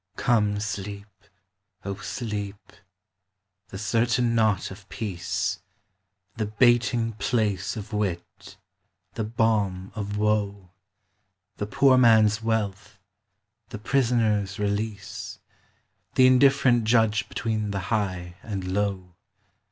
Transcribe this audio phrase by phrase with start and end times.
[0.15, 1.05] Come, Sleep,
[1.85, 2.73] O Sleep,
[3.67, 5.61] the certain knot of peace,
[6.37, 8.57] The baiting place of wit,
[9.13, 10.71] the bairn of woe,
[11.57, 12.97] The poor man's wealth,
[13.69, 15.37] the prisoner's release,
[16.15, 19.13] The indifferent judge between the high and low.